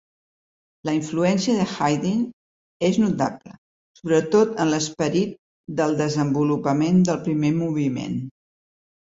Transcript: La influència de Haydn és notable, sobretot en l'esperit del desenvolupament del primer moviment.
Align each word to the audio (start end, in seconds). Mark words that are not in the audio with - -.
La 0.87 0.93
influència 0.99 1.57
de 1.57 1.65
Haydn 1.87 2.23
és 2.87 2.97
notable, 3.03 3.53
sobretot 4.01 4.57
en 4.65 4.71
l'esperit 4.73 5.37
del 5.83 5.97
desenvolupament 6.03 7.07
del 7.11 7.23
primer 7.29 7.55
moviment. 7.63 8.21